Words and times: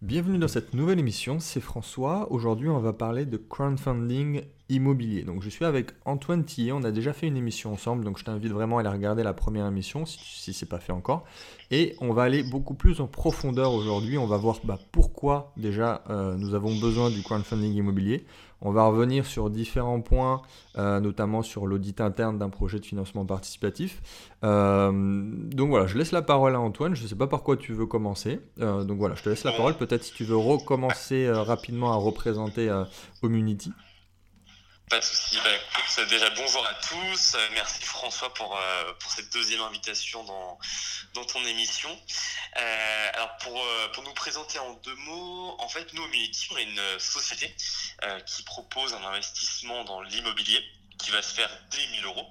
Bienvenue 0.00 0.38
dans 0.38 0.46
cette 0.46 0.74
nouvelle 0.74 1.00
émission, 1.00 1.40
c'est 1.40 1.60
François. 1.60 2.30
Aujourd'hui, 2.30 2.68
on 2.68 2.78
va 2.78 2.92
parler 2.92 3.26
de 3.26 3.36
crowdfunding 3.36 4.42
immobilier. 4.68 5.22
Donc, 5.22 5.42
je 5.42 5.48
suis 5.48 5.64
avec 5.64 5.92
Antoine 6.04 6.44
Tillet. 6.44 6.72
On 6.72 6.84
a 6.84 6.90
déjà 6.90 7.12
fait 7.12 7.26
une 7.26 7.36
émission 7.36 7.72
ensemble, 7.72 8.04
donc 8.04 8.18
je 8.18 8.24
t'invite 8.24 8.52
vraiment 8.52 8.78
à 8.78 8.80
aller 8.80 8.90
regarder 8.90 9.22
la 9.22 9.32
première 9.32 9.66
émission 9.66 10.04
si, 10.04 10.18
si 10.22 10.52
ce 10.52 10.64
n'est 10.64 10.68
pas 10.68 10.78
fait 10.78 10.92
encore. 10.92 11.24
Et 11.70 11.96
on 12.00 12.12
va 12.12 12.22
aller 12.22 12.42
beaucoup 12.42 12.74
plus 12.74 13.00
en 13.00 13.06
profondeur 13.06 13.72
aujourd'hui. 13.72 14.16
On 14.16 14.26
va 14.26 14.38
voir 14.38 14.56
bah, 14.64 14.78
pourquoi 14.90 15.52
déjà 15.56 16.02
euh, 16.08 16.34
nous 16.36 16.54
avons 16.54 16.74
besoin 16.78 17.10
du 17.10 17.22
crowdfunding 17.22 17.74
immobilier. 17.74 18.24
On 18.60 18.72
va 18.72 18.86
revenir 18.86 19.24
sur 19.24 19.50
différents 19.50 20.00
points, 20.00 20.42
euh, 20.78 20.98
notamment 20.98 21.42
sur 21.42 21.66
l'audit 21.66 22.00
interne 22.00 22.38
d'un 22.38 22.48
projet 22.48 22.80
de 22.80 22.84
financement 22.84 23.24
participatif. 23.24 24.02
Euh, 24.42 24.90
donc 24.92 25.68
voilà, 25.68 25.86
je 25.86 25.96
laisse 25.96 26.10
la 26.10 26.22
parole 26.22 26.56
à 26.56 26.60
Antoine. 26.60 26.96
Je 26.96 27.04
ne 27.04 27.08
sais 27.08 27.14
pas 27.14 27.28
par 27.28 27.42
quoi 27.42 27.56
tu 27.56 27.72
veux 27.72 27.86
commencer. 27.86 28.40
Donc 28.58 28.98
voilà, 28.98 29.14
je 29.14 29.22
te 29.22 29.28
laisse 29.28 29.44
la 29.44 29.52
parole. 29.52 29.74
Peut-être 29.74 30.02
si 30.02 30.12
tu 30.12 30.24
veux 30.24 30.36
recommencer 30.36 31.30
rapidement 31.30 31.92
à 31.92 31.96
représenter 31.96 32.68
Community. 33.20 33.72
Pas 34.88 35.00
de 35.00 35.04
souci. 35.04 35.36
Bah, 35.44 35.50
écoute, 35.54 36.08
déjà 36.08 36.30
bonjour 36.30 36.66
à 36.66 36.72
tous. 36.74 37.36
Merci 37.52 37.82
François 37.82 38.32
pour, 38.32 38.56
euh, 38.56 38.92
pour 38.94 39.10
cette 39.10 39.30
deuxième 39.32 39.60
invitation 39.60 40.24
dans, 40.24 41.24
ton 41.26 41.44
émission. 41.44 41.90
Euh, 42.56 43.10
alors 43.12 43.36
pour, 43.38 43.60
euh, 43.60 43.88
nous 44.02 44.14
présenter 44.14 44.58
en 44.58 44.72
deux 44.74 44.94
mots, 44.94 45.56
en 45.58 45.68
fait 45.68 45.92
nous 45.92 46.02
au 46.02 46.08
Militi, 46.08 46.48
on 46.52 46.56
est 46.56 46.62
une 46.62 46.98
société 46.98 47.54
qui 48.24 48.42
propose 48.44 48.94
un 48.94 49.04
investissement 49.04 49.84
dans 49.84 50.00
l'immobilier 50.00 50.64
qui 50.98 51.10
va 51.10 51.20
se 51.20 51.34
faire 51.34 51.50
dès 51.70 51.86
1000 51.88 52.04
euros. 52.06 52.26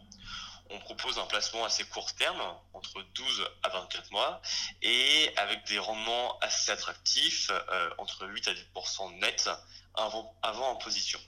On 0.70 0.80
propose 0.80 1.20
un 1.20 1.26
placement 1.26 1.64
assez 1.66 1.84
court 1.84 2.14
terme, 2.16 2.42
entre 2.74 3.02
12 3.14 3.50
à 3.64 3.70
24 3.70 4.12
mois, 4.12 4.42
et 4.82 5.32
avec 5.38 5.66
des 5.68 5.80
rendements 5.80 6.40
assez 6.40 6.72
attractifs, 6.72 7.52
entre 7.98 8.26
8 8.26 8.48
à 8.48 8.54
10% 8.54 9.20
net 9.20 9.50
avant, 9.96 10.34
avant 10.42 10.76
position. 10.78 11.20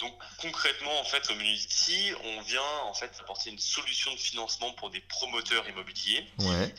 Donc 0.00 0.14
concrètement, 0.38 0.98
en 1.00 1.04
fait, 1.04 1.22
au 1.30 1.34
Community, 1.34 2.12
on 2.24 2.40
vient 2.42 2.72
en 2.84 2.94
fait 2.94 3.10
apporter 3.20 3.50
une 3.50 3.58
solution 3.58 4.12
de 4.12 4.18
financement 4.18 4.72
pour 4.72 4.90
des 4.90 5.00
promoteurs 5.00 5.68
immobiliers. 5.68 6.26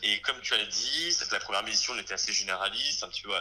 Et 0.03 0.19
comme 0.21 0.39
tu 0.41 0.53
as 0.53 0.65
dit, 0.65 1.15
la 1.31 1.39
première 1.39 1.63
mission 1.63 1.97
était 1.97 2.13
assez 2.13 2.33
généraliste, 2.33 3.03
un 3.03 3.07
petit 3.07 3.21
peu. 3.21 3.33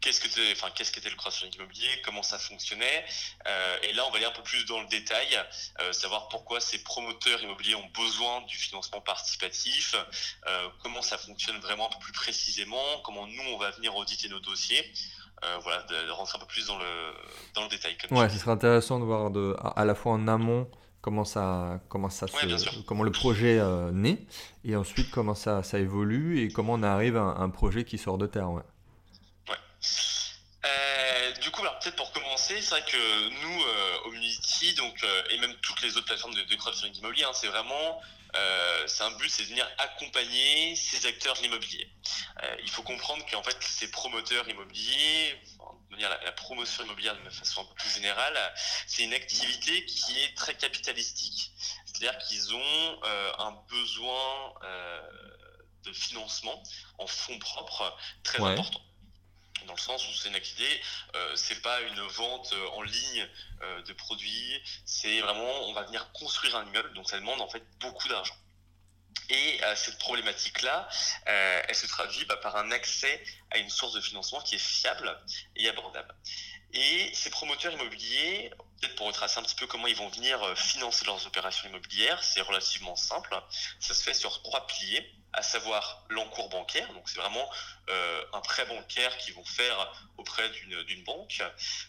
Qu'est-ce 0.00 0.20
que 0.20 0.52
enfin, 0.52 0.70
qu'est-ce 0.70 0.92
qu'était 0.92 1.10
le 1.10 1.16
crowdfunding 1.16 1.56
immobilier, 1.56 1.88
comment 2.04 2.22
ça 2.22 2.38
fonctionnait, 2.38 3.04
euh, 3.46 3.78
et 3.82 3.92
là 3.94 4.06
on 4.06 4.10
va 4.10 4.18
aller 4.18 4.26
un 4.26 4.30
peu 4.30 4.42
plus 4.42 4.64
dans 4.66 4.80
le 4.80 4.86
détail, 4.86 5.42
euh, 5.80 5.92
savoir 5.92 6.28
pourquoi 6.28 6.60
ces 6.60 6.78
promoteurs 6.84 7.42
immobiliers 7.42 7.74
ont 7.74 7.88
besoin 7.88 8.42
du 8.42 8.56
financement 8.56 9.00
participatif, 9.00 9.96
euh, 10.46 10.68
comment 10.82 11.02
ça 11.02 11.18
fonctionne 11.18 11.58
vraiment 11.60 11.88
un 11.88 11.92
peu 11.92 11.98
plus 11.98 12.12
précisément, 12.12 13.00
comment 13.04 13.26
nous 13.26 13.42
on 13.48 13.56
va 13.56 13.70
venir 13.72 13.96
auditer 13.96 14.28
nos 14.28 14.38
dossiers. 14.38 14.92
Euh, 15.44 15.58
voilà, 15.62 15.82
de, 15.82 16.10
rentrer 16.10 16.38
un 16.38 16.40
peu 16.40 16.46
plus 16.46 16.66
dans 16.66 16.78
le, 16.78 16.84
dans 17.54 17.62
le 17.64 17.68
détail. 17.68 17.96
ouais, 18.10 18.28
ce 18.30 18.38
serait 18.38 18.52
intéressant 18.52 18.98
de 18.98 19.04
voir 19.04 19.30
de, 19.30 19.54
à, 19.76 19.84
la 19.84 19.94
fois 19.94 20.12
en 20.12 20.28
amont 20.28 20.66
comment 21.02 21.26
ça, 21.26 21.78
comment 21.90 22.08
ça 22.08 22.26
se, 22.26 22.82
comment 22.86 23.02
le 23.02 23.12
projet 23.12 23.58
euh, 23.58 23.90
naît, 23.92 24.26
et 24.64 24.76
ensuite 24.76 25.10
comment 25.10 25.34
ça, 25.34 25.62
ça 25.62 25.78
évolue 25.78 26.40
et 26.40 26.48
comment 26.48 26.72
on 26.72 26.82
arrive 26.82 27.18
à 27.18 27.20
un, 27.20 27.50
projet 27.50 27.84
qui 27.84 27.98
sort 27.98 28.16
de 28.16 28.26
terre. 28.26 28.50
Ouais. 28.50 28.62
Euh, 30.64 31.32
du 31.42 31.50
coup, 31.50 31.62
c'est 32.46 32.70
vrai 32.70 32.84
que 32.84 33.28
nous, 33.28 33.62
au 34.04 34.12
Unity, 34.12 34.74
donc, 34.74 35.04
et 35.30 35.38
même 35.38 35.54
toutes 35.62 35.82
les 35.82 35.96
autres 35.96 36.06
plateformes 36.06 36.34
de, 36.34 36.42
de 36.42 36.54
crowdfunding 36.56 36.98
immobilier, 36.98 37.24
hein, 37.24 37.32
c'est 37.34 37.48
vraiment 37.48 38.00
euh, 38.36 38.84
c'est 38.86 39.02
un 39.04 39.12
but, 39.12 39.28
c'est 39.30 39.44
de 39.44 39.48
venir 39.48 39.68
accompagner 39.78 40.76
ces 40.76 41.06
acteurs 41.06 41.36
de 41.36 41.42
l'immobilier. 41.42 41.88
Euh, 42.42 42.56
il 42.62 42.70
faut 42.70 42.82
comprendre 42.82 43.24
qu'en 43.30 43.42
fait, 43.42 43.56
ces 43.60 43.90
promoteurs 43.90 44.48
immobiliers, 44.48 45.40
la, 45.98 46.20
la, 46.22 46.32
promotion 46.32 46.84
immobilière 46.84 47.16
de 47.22 47.30
façon 47.30 47.62
un 47.62 47.64
peu 47.64 47.74
plus 47.74 47.90
générale, 47.90 48.36
c'est 48.86 49.04
une 49.04 49.14
activité 49.14 49.86
qui 49.86 50.18
est 50.20 50.36
très 50.36 50.54
capitalistique. 50.54 51.52
C'est-à-dire 51.86 52.18
qu'ils 52.18 52.54
ont 52.54 53.00
euh, 53.04 53.32
un 53.38 53.52
besoin 53.70 54.52
de 55.84 55.92
financement 55.92 56.62
en 56.98 57.06
fonds 57.06 57.38
propres 57.38 57.96
très 58.24 58.42
important 58.42 58.82
dans 59.66 59.74
le 59.74 59.80
sens 59.80 60.06
où 60.08 60.12
c'est 60.12 60.28
une 60.28 60.34
activité, 60.34 60.80
euh, 61.14 61.36
c'est 61.36 61.60
pas 61.62 61.80
une 61.82 62.00
vente 62.00 62.52
euh, 62.52 62.68
en 62.70 62.82
ligne 62.82 63.28
euh, 63.62 63.82
de 63.82 63.92
produits, 63.92 64.62
c'est 64.84 65.20
vraiment 65.20 65.68
on 65.68 65.72
va 65.72 65.82
venir 65.82 66.10
construire 66.12 66.56
un 66.56 66.66
immeuble, 66.66 66.92
donc 66.94 67.08
ça 67.08 67.18
demande 67.18 67.40
en 67.40 67.48
fait 67.48 67.62
beaucoup 67.80 68.08
d'argent. 68.08 68.36
Et 69.28 69.60
cette 69.74 69.98
problématique-là, 69.98 70.88
elle 71.24 71.74
se 71.74 71.88
traduit 71.88 72.24
bah, 72.26 72.36
par 72.36 72.54
un 72.56 72.70
accès 72.70 73.24
à 73.50 73.58
une 73.58 73.70
source 73.70 73.94
de 73.94 74.00
financement 74.00 74.40
qui 74.40 74.54
est 74.54 74.64
fiable 74.64 75.18
et 75.56 75.68
abordable. 75.68 76.14
Et 76.72 77.10
ces 77.12 77.30
promoteurs 77.30 77.72
immobiliers, 77.72 78.52
peut-être 78.80 78.94
pour 78.94 79.08
retracer 79.08 79.40
un 79.40 79.42
petit 79.42 79.56
peu 79.56 79.66
comment 79.66 79.88
ils 79.88 79.96
vont 79.96 80.08
venir 80.10 80.56
financer 80.56 81.04
leurs 81.06 81.26
opérations 81.26 81.68
immobilières, 81.68 82.22
c'est 82.22 82.40
relativement 82.40 82.94
simple. 82.94 83.34
Ça 83.80 83.94
se 83.94 84.02
fait 84.04 84.14
sur 84.14 84.42
trois 84.42 84.64
piliers 84.68 85.12
à 85.36 85.42
savoir 85.42 86.02
l'encours 86.08 86.48
bancaire. 86.48 86.90
Donc 86.94 87.08
c'est 87.08 87.20
vraiment 87.20 87.48
euh, 87.90 88.24
un 88.32 88.40
prêt 88.40 88.64
bancaire 88.66 89.16
qu'ils 89.18 89.34
vont 89.34 89.44
faire 89.44 89.92
auprès 90.16 90.48
d'une 90.50 91.04
banque. 91.04 91.42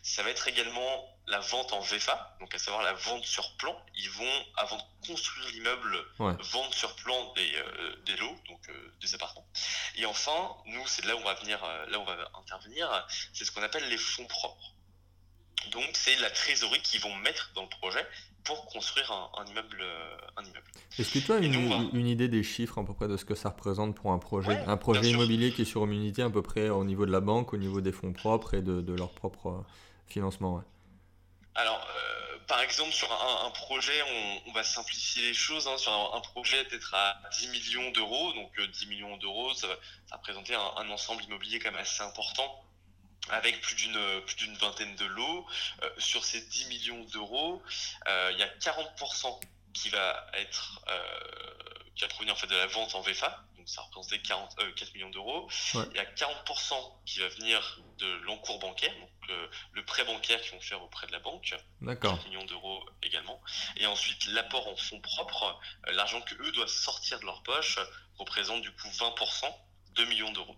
Ça 0.03 0.21
va 0.21 0.29
être 0.29 0.47
également 0.47 1.17
la 1.25 1.39
vente 1.39 1.73
en 1.73 1.79
VFA, 1.79 2.35
donc 2.39 2.53
à 2.53 2.59
savoir 2.59 2.83
la 2.83 2.93
vente 2.93 3.25
sur 3.25 3.55
plan. 3.57 3.75
Ils 3.95 4.09
vont, 4.11 4.45
avant 4.57 4.77
de 4.77 5.07
construire 5.07 5.49
l'immeuble, 5.49 5.97
vendre 6.19 6.73
sur 6.73 6.95
plan 6.97 7.33
des, 7.33 7.55
euh, 7.55 7.95
des 8.05 8.15
lots, 8.17 8.37
donc 8.47 8.69
euh, 8.69 8.93
des 9.01 9.15
appartements. 9.15 9.47
Et 9.95 10.05
enfin, 10.05 10.55
nous, 10.65 10.85
c'est 10.87 11.05
là 11.05 11.15
où 11.15 11.19
on 11.19 11.23
va 11.23 11.33
venir, 11.35 11.59
là 11.87 11.97
où 11.97 12.01
on 12.01 12.05
va 12.05 12.17
intervenir, 12.39 13.07
c'est 13.33 13.45
ce 13.45 13.51
qu'on 13.51 13.63
appelle 13.63 13.87
les 13.89 13.97
fonds 13.97 14.27
propres. 14.27 14.73
Donc 15.71 15.89
c'est 15.93 16.15
la 16.17 16.29
trésorerie 16.29 16.81
qu'ils 16.81 17.01
vont 17.01 17.15
mettre 17.17 17.51
dans 17.55 17.63
le 17.63 17.69
projet 17.69 18.05
pour 18.43 18.65
construire 18.67 19.11
un, 19.11 19.45
immeuble. 19.45 19.83
Un 20.37 20.43
immeuble. 20.43 20.71
Est-ce 20.97 21.13
que 21.13 21.19
tu 21.19 21.31
as 21.31 21.37
une, 21.37 21.89
une, 21.93 22.07
idée 22.07 22.27
des 22.27 22.43
chiffres 22.43 22.79
à 22.79 22.85
peu 22.85 22.93
près 22.93 23.07
de 23.07 23.17
ce 23.17 23.25
que 23.25 23.35
ça 23.35 23.49
représente 23.49 23.95
pour 23.95 24.11
un 24.11 24.19
projet 24.19 24.57
Un 24.65 24.77
projet 24.77 25.09
immobilier 25.09 25.51
qui 25.51 25.63
est 25.63 25.65
sur 25.65 25.81
Community 25.81 26.21
à 26.21 26.29
peu 26.29 26.41
près 26.41 26.69
au 26.69 26.83
niveau 26.83 27.05
de 27.05 27.11
la 27.11 27.19
banque, 27.19 27.53
au 27.53 27.57
niveau 27.57 27.81
des 27.81 27.91
fonds 27.91 28.13
propres 28.13 28.53
et 28.53 28.61
de, 28.61 28.81
de 28.81 28.93
leur 28.93 29.11
propre 29.11 29.49
euh, 29.49 29.65
financement 30.07 30.63
Alors, 31.55 31.85
euh, 31.85 32.37
par 32.47 32.61
exemple, 32.61 32.93
sur 32.93 33.11
un, 33.11 33.51
projet, 33.51 34.01
on, 34.47 34.51
va 34.53 34.63
simplifier 34.63 35.23
les 35.23 35.33
choses. 35.33 35.67
Hein. 35.67 35.77
sur 35.77 35.91
un, 35.91 36.21
projet 36.21 36.63
peut-être 36.65 36.93
à 36.95 37.21
10 37.37 37.49
millions 37.49 37.91
d'euros, 37.91 38.33
donc 38.33 38.49
10 38.59 38.85
euh, 38.85 38.89
millions 38.89 39.17
d'euros, 39.17 39.53
ça, 39.53 39.67
va 39.67 40.17
représenter 40.17 40.55
un, 40.55 40.71
un 40.77 40.89
ensemble 40.89 41.23
immobilier 41.25 41.59
quand 41.59 41.71
même 41.71 41.81
assez 41.81 42.01
important 42.01 42.63
avec 43.29 43.61
plus 43.61 43.75
d'une 43.75 44.21
plus 44.25 44.35
d'une 44.35 44.55
vingtaine 44.57 44.95
de 44.95 45.05
lots. 45.05 45.45
Euh, 45.83 45.89
sur 45.97 46.23
ces 46.23 46.41
10 46.41 46.67
millions 46.67 47.03
d'euros, 47.05 47.61
euh, 48.07 48.31
il 48.33 48.39
y 48.39 48.43
a 48.43 48.47
40% 48.57 49.39
qui 49.73 49.89
va 49.89 50.25
être 50.33 50.81
euh, 50.87 51.83
qui 51.95 52.01
va 52.01 52.07
provenir 52.09 52.33
en 52.33 52.37
fait 52.37 52.47
de 52.47 52.55
la 52.55 52.67
vente 52.67 52.93
en 52.95 53.01
VFA, 53.01 53.43
donc 53.57 53.67
ça 53.67 53.81
représente 53.81 54.21
40, 54.21 54.55
4 54.75 54.93
millions 54.93 55.09
d'euros. 55.09 55.49
Il 55.73 55.95
y 55.95 55.99
a 55.99 56.05
40% 56.05 56.75
qui 57.05 57.19
va 57.19 57.27
venir 57.29 57.79
de 57.97 58.07
l'encours 58.23 58.59
bancaire, 58.59 58.93
donc 58.99 59.09
le 59.73 59.83
prêt 59.85 60.05
bancaire 60.05 60.39
qu'ils 60.41 60.51
vont 60.51 60.61
faire 60.61 60.81
auprès 60.83 61.07
de 61.07 61.11
la 61.11 61.19
banque, 61.19 61.55
4 61.83 62.27
millions 62.27 62.45
d'euros 62.45 62.87
également. 63.01 63.41
Et 63.77 63.87
ensuite 63.87 64.27
l'apport 64.27 64.67
en 64.67 64.75
fonds 64.75 65.01
propres, 65.01 65.59
l'argent 65.87 66.21
que 66.21 66.35
eux 66.35 66.51
doivent 66.51 66.67
sortir 66.67 67.19
de 67.19 67.25
leur 67.25 67.41
poche 67.43 67.79
représente 68.17 68.61
du 68.61 68.71
coup 68.71 68.87
20%, 68.89 69.45
2 69.95 70.05
millions 70.05 70.31
d'euros. 70.31 70.55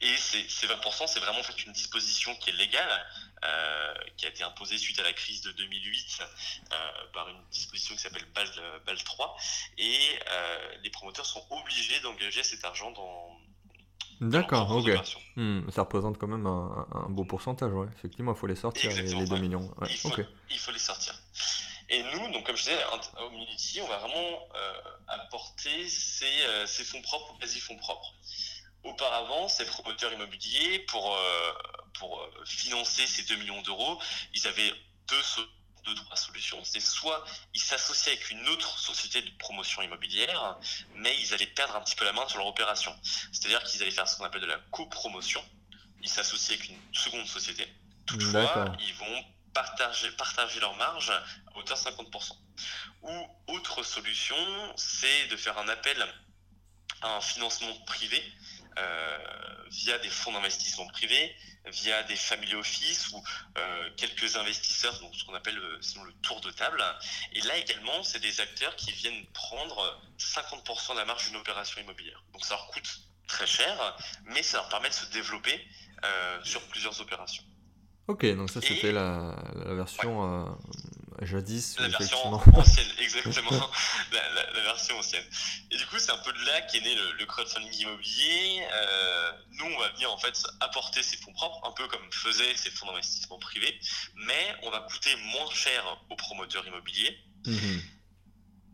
Et 0.00 0.16
ces, 0.16 0.66
20%, 0.66 1.06
c'est 1.08 1.18
vraiment 1.18 1.40
en 1.40 1.42
fait 1.42 1.64
une 1.64 1.72
disposition 1.72 2.34
qui 2.36 2.50
est 2.50 2.52
légale, 2.52 3.06
euh, 3.44 3.94
qui 4.16 4.26
a 4.26 4.28
été 4.28 4.44
imposée 4.44 4.78
suite 4.78 4.98
à 5.00 5.02
la 5.02 5.12
crise 5.12 5.40
de 5.42 5.50
2008 5.52 6.20
euh, 6.20 6.76
par 7.12 7.28
une 7.28 7.40
disposition 7.50 7.96
qui 7.96 8.02
s'appelle 8.02 8.26
BAL, 8.32 8.48
BAL 8.86 9.02
3. 9.02 9.36
Et 9.78 9.98
euh, 10.30 10.74
les 10.84 10.90
promoteurs 10.90 11.26
sont 11.26 11.44
obligés 11.50 11.98
d'engager 12.00 12.44
cet 12.44 12.64
argent 12.64 12.92
dans. 12.92 13.36
D'accord, 14.20 14.70
ok. 14.70 14.90
Hmm, 15.36 15.68
ça 15.70 15.82
représente 15.82 16.18
quand 16.18 16.26
même 16.26 16.46
un, 16.46 17.06
beau 17.08 17.24
pourcentage, 17.24 17.72
ouais. 17.72 17.86
Effectivement, 17.96 18.34
il 18.34 18.38
faut 18.38 18.48
les 18.48 18.56
sortir, 18.56 18.90
les, 18.90 19.26
2 19.26 19.38
millions. 19.38 19.72
il, 19.88 19.96
faut, 19.96 20.10
il, 20.50 20.58
faut, 20.58 20.72
les 20.72 20.78
sortir. 20.78 21.14
Et 21.88 22.02
nous, 22.02 22.32
donc 22.32 22.44
comme 22.44 22.56
je 22.56 22.64
disais, 22.64 22.78
au 23.24 23.30
Militi, 23.30 23.80
on 23.80 23.86
va 23.86 23.98
vraiment 23.98 24.48
apporter 25.06 25.88
ces, 25.88 26.66
ces 26.66 26.84
fonds 26.84 27.02
propres 27.02 27.34
ou 27.34 27.38
quasi-fonds 27.38 27.76
propres. 27.76 28.14
Auparavant, 28.84 29.48
ces 29.48 29.66
promoteurs 29.66 30.12
immobiliers, 30.12 30.80
pour, 30.80 31.14
euh, 31.14 31.52
pour 31.94 32.20
euh, 32.20 32.44
financer 32.44 33.06
ces 33.06 33.22
2 33.22 33.36
millions 33.36 33.60
d'euros, 33.62 34.00
ils 34.34 34.46
avaient 34.46 34.72
deux, 35.08 35.22
deux 35.84 35.94
trois 35.94 36.16
solutions. 36.16 36.58
C'est 36.64 36.80
soit 36.80 37.24
ils 37.54 37.60
s'associaient 37.60 38.12
avec 38.12 38.30
une 38.30 38.46
autre 38.48 38.78
société 38.78 39.22
de 39.22 39.30
promotion 39.38 39.82
immobilière, 39.82 40.58
mais 40.94 41.14
ils 41.20 41.34
allaient 41.34 41.46
perdre 41.46 41.76
un 41.76 41.80
petit 41.80 41.96
peu 41.96 42.04
la 42.04 42.12
main 42.12 42.26
sur 42.28 42.38
leur 42.38 42.46
opération. 42.46 42.94
C'est-à-dire 43.32 43.62
qu'ils 43.64 43.82
allaient 43.82 43.90
faire 43.90 44.08
ce 44.08 44.16
qu'on 44.16 44.24
appelle 44.24 44.42
de 44.42 44.46
la 44.46 44.58
copromotion. 44.70 45.44
Ils 46.02 46.08
s'associent 46.08 46.54
avec 46.54 46.68
une 46.68 46.78
seconde 46.92 47.26
société. 47.26 47.66
Toutefois, 48.06 48.72
ils 48.80 48.94
vont 48.94 49.24
partager, 49.52 50.10
partager 50.12 50.60
leur 50.60 50.74
marge 50.76 51.10
à 51.10 51.58
hauteur 51.58 51.76
de 51.76 51.82
50%. 51.82 52.32
Ou 53.02 53.26
autre 53.48 53.82
solution, 53.82 54.36
c'est 54.76 55.26
de 55.28 55.36
faire 55.36 55.58
un 55.58 55.68
appel 55.68 56.00
à 57.02 57.16
un 57.16 57.20
financement 57.20 57.74
privé 57.86 58.22
via 59.70 59.98
des 59.98 60.08
fonds 60.08 60.32
d'investissement 60.32 60.86
privés, 60.88 61.34
via 61.66 62.02
des 62.04 62.16
family 62.16 62.54
office 62.54 63.10
ou 63.12 63.22
quelques 63.96 64.36
investisseurs, 64.36 64.98
donc 65.00 65.14
ce 65.14 65.24
qu'on 65.24 65.34
appelle 65.34 65.60
sinon 65.80 66.04
le 66.04 66.12
tour 66.22 66.40
de 66.40 66.50
table. 66.50 66.82
Et 67.32 67.40
là 67.42 67.56
également, 67.56 68.02
c'est 68.02 68.20
des 68.20 68.40
acteurs 68.40 68.74
qui 68.76 68.92
viennent 68.92 69.26
prendre 69.32 70.00
50% 70.18 70.94
de 70.94 70.98
la 70.98 71.04
marge 71.04 71.26
d'une 71.26 71.36
opération 71.36 71.80
immobilière. 71.80 72.22
Donc 72.32 72.44
ça 72.44 72.54
leur 72.54 72.66
coûte 72.68 73.00
très 73.26 73.46
cher, 73.46 73.96
mais 74.24 74.42
ça 74.42 74.58
leur 74.58 74.68
permet 74.68 74.88
de 74.88 74.94
se 74.94 75.06
développer 75.06 75.66
sur 76.44 76.62
plusieurs 76.68 77.00
opérations. 77.00 77.44
Ok, 78.08 78.24
donc 78.36 78.48
ça 78.48 78.62
c'était 78.62 78.90
la, 78.90 79.36
version 79.74 80.56
jadis. 81.22 81.76
La 81.78 81.88
version 81.88 82.32
ancienne, 82.32 82.86
exactement. 82.98 83.70
la, 84.12 84.62
version 84.62 84.98
ancienne. 84.98 85.24
Et 85.70 85.76
du 85.76 85.86
coup, 85.86 85.98
c'est 85.98 86.10
un 86.10 86.18
peu 86.18 86.32
de 86.32 86.44
là 86.44 86.60
qu'est 86.62 86.80
né 86.80 86.94
le, 86.94 87.26
crowdfunding 87.26 87.74
immobilier. 87.74 88.66
Euh, 88.72 89.32
nous, 89.52 89.66
on 89.66 89.78
va 89.78 89.88
venir 89.90 90.12
en 90.12 90.18
fait 90.18 90.42
apporter 90.60 91.02
ses 91.02 91.16
fonds 91.16 91.32
propres, 91.32 91.60
un 91.66 91.72
peu 91.72 91.86
comme 91.88 92.12
faisaient 92.12 92.56
ces 92.56 92.70
fonds 92.70 92.86
d'investissement 92.86 93.38
privés, 93.38 93.78
mais 94.14 94.56
on 94.62 94.70
va 94.70 94.80
coûter 94.80 95.14
moins 95.16 95.50
cher 95.52 95.84
aux 96.10 96.16
promoteurs 96.16 96.66
immobiliers. 96.66 97.18
Mhm. 97.46 97.82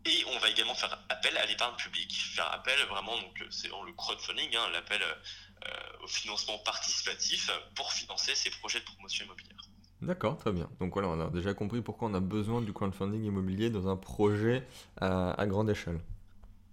Et 0.06 0.24
on 0.26 0.38
va 0.38 0.50
également 0.50 0.74
faire 0.74 0.98
appel 1.08 1.36
à 1.38 1.46
l'épargne 1.46 1.76
publique. 1.76 2.14
Faire 2.34 2.52
appel 2.52 2.78
vraiment, 2.88 3.16
donc 3.18 3.42
c'est 3.50 3.68
le 3.68 3.92
crowdfunding, 3.94 4.54
hein, 4.54 4.68
l'appel 4.70 5.00
euh, 5.02 6.02
au 6.02 6.06
financement 6.06 6.58
participatif 6.58 7.50
pour 7.74 7.90
financer 7.92 8.34
ces 8.34 8.50
projets 8.50 8.80
de 8.80 8.84
promotion 8.84 9.24
immobilière. 9.24 9.63
D'accord, 10.04 10.36
très 10.36 10.52
bien. 10.52 10.68
Donc 10.80 10.92
voilà, 10.92 11.08
on 11.08 11.20
a 11.20 11.30
déjà 11.30 11.54
compris 11.54 11.80
pourquoi 11.80 12.08
on 12.08 12.14
a 12.14 12.20
besoin 12.20 12.60
du 12.60 12.72
crowdfunding 12.74 13.24
immobilier 13.24 13.70
dans 13.70 13.88
un 13.88 13.96
projet 13.96 14.66
à, 15.00 15.46
grande 15.46 15.70
échelle. 15.70 15.98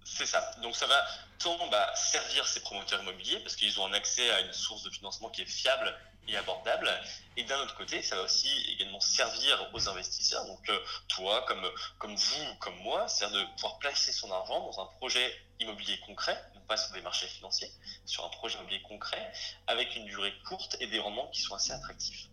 C'est 0.04 0.26
ça. 0.26 0.42
Donc 0.62 0.76
ça 0.76 0.86
va 0.86 1.02
tant 1.38 1.56
bah, 1.70 1.90
servir 1.94 2.46
ces 2.46 2.60
promoteurs 2.60 3.02
immobiliers 3.02 3.38
parce 3.40 3.56
qu'ils 3.56 3.80
ont 3.80 3.86
un 3.86 3.94
accès 3.94 4.30
à 4.30 4.40
une 4.42 4.52
source 4.52 4.82
de 4.82 4.90
financement 4.90 5.30
qui 5.30 5.42
est 5.42 5.46
fiable 5.46 5.94
et 6.28 6.36
abordable. 6.36 6.90
Et 7.38 7.44
d'un 7.44 7.58
autre 7.60 7.74
côté, 7.74 8.02
ça 8.02 8.16
va 8.16 8.22
aussi 8.22 8.48
également 8.74 9.00
servir 9.00 9.70
aux 9.72 9.88
investisseurs. 9.88 10.44
Donc 10.44 10.68
euh, 10.68 10.78
toi, 11.08 11.44
comme, 11.98 12.14
vous, 12.14 12.54
comme 12.60 12.76
moi, 12.82 13.08
c'est-à-dire 13.08 13.40
de 13.40 13.54
pouvoir 13.54 13.78
placer 13.78 14.12
son 14.12 14.30
argent 14.30 14.60
dans 14.60 14.82
un 14.82 14.86
projet 14.98 15.34
immobilier 15.58 15.98
concret, 16.06 16.38
pas 16.68 16.76
sur 16.76 16.92
des 16.92 17.00
marchés 17.00 17.26
financiers, 17.26 17.70
sur 18.04 18.24
un 18.24 18.28
projet 18.28 18.56
immobilier 18.56 18.82
concret, 18.82 19.32
avec 19.66 19.96
une 19.96 20.04
durée 20.04 20.32
courte 20.46 20.76
et 20.80 20.86
des 20.86 20.98
rendements 20.98 21.28
qui 21.28 21.40
sont 21.40 21.54
assez 21.54 21.72
attractifs. 21.72 22.28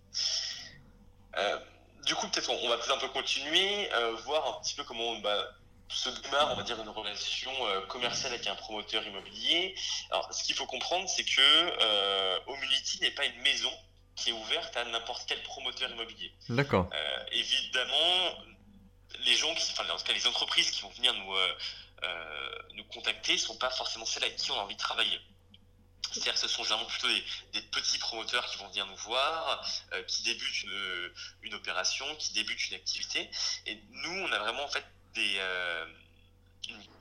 Euh, 1.39 1.59
du 2.05 2.15
coup, 2.15 2.27
peut-être 2.29 2.49
on, 2.49 2.69
va 2.69 2.77
peut-être 2.77 2.95
un 2.95 2.99
peu 2.99 3.09
continuer, 3.09 3.91
euh, 3.93 4.15
voir 4.25 4.47
un 4.47 4.61
petit 4.61 4.75
peu 4.75 4.83
comment 4.83 5.15
bah, 5.19 5.47
se 5.89 6.09
démarre, 6.09 6.51
on 6.51 6.55
va 6.55 6.63
dire, 6.63 6.79
une 6.81 6.89
relation 6.89 7.51
euh, 7.67 7.81
commerciale 7.87 8.33
avec 8.33 8.47
un 8.47 8.55
promoteur 8.55 9.05
immobilier. 9.05 9.75
Alors, 10.11 10.33
ce 10.33 10.43
qu'il 10.43 10.55
faut 10.55 10.65
comprendre, 10.65 11.09
c'est 11.09 11.23
que 11.23 11.39
euh, 11.39 12.39
n'est 13.01 13.11
pas 13.11 13.25
une 13.25 13.41
maison 13.41 13.71
qui 14.15 14.29
est 14.29 14.33
ouverte 14.33 14.75
à 14.75 14.85
n'importe 14.85 15.23
quel 15.27 15.41
promoteur 15.43 15.89
immobilier. 15.91 16.33
D'accord. 16.49 16.89
évidemment, 17.31 18.43
les 19.25 19.35
gens 19.35 19.53
qui, 19.55 19.71
enfin, 19.71 19.89
en 19.89 19.97
tout 19.97 20.03
cas, 20.03 20.13
les 20.13 20.27
entreprises 20.27 20.71
qui 20.71 20.81
vont 20.81 20.89
venir 20.89 21.13
nous, 21.13 21.35
nous 22.75 22.83
contacter 22.85 23.33
ne 23.33 23.37
sont 23.37 23.55
pas 23.57 23.69
forcément 23.69 24.05
celles 24.05 24.25
avec 24.25 24.35
qui 24.35 24.51
on 24.51 24.55
a 24.55 24.63
envie 24.63 24.75
de 24.75 24.79
travailler. 24.79 25.21
C'est-à-dire 26.11 26.33
que 26.33 26.39
ce 26.39 26.47
sont 26.47 26.63
généralement 26.63 26.89
plutôt 26.89 27.07
des, 27.07 27.61
petits 27.61 27.97
promoteurs 27.99 28.45
qui 28.47 28.57
vont 28.57 28.67
venir 28.67 28.85
nous 28.87 28.95
voir, 28.97 29.65
euh, 29.93 30.03
qui 30.03 30.23
débutent 30.23 30.63
une, 31.43 31.53
opération, 31.53 32.15
qui 32.15 32.33
débutent 32.33 32.69
une 32.69 32.75
activité. 32.75 33.29
Et 33.65 33.81
nous, 33.89 34.11
on 34.11 34.31
a 34.31 34.39
vraiment 34.39 34.63
en 34.63 34.69
fait 34.69 34.85
des, 35.13 35.35
euh, 35.37 35.85